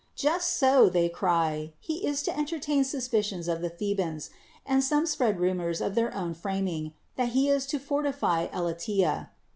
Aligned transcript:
Just 0.15 0.57
so, 0.57 0.89
they 0.89 1.09
cry, 1.09 1.73
he 1.79 2.03
is 2.07 2.23
to 2.23 2.35
entertain 2.35 2.83
suspicions 2.83 3.47
of 3.47 3.61
the 3.61 3.69
Thebans; 3.69 4.31
and 4.65 4.83
some 4.83 5.05
spread 5.05 5.39
rumors 5.39 5.79
of 5.79 5.93
their 5.93 6.11
own 6.15 6.33
framing, 6.33 6.93
that 7.17 7.33
he 7.33 7.49
is 7.49 7.67
to 7.67 7.77
fortify 7.77 8.47
Elatea. 8.47 9.29